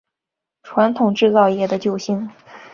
[0.63, 2.27] 传统制造业的救星